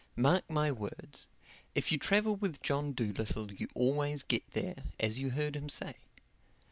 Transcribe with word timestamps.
Mark 0.15 0.49
my 0.49 0.71
words, 0.71 1.27
if 1.75 1.91
you 1.91 1.99
travel 1.99 2.35
with 2.35 2.63
John 2.63 2.91
Dolittle 2.93 3.51
you 3.53 3.67
always 3.75 4.23
get 4.23 4.41
there, 4.53 4.83
as 4.99 5.19
you 5.19 5.29
heard 5.29 5.55
him 5.55 5.69
say. 5.69 5.93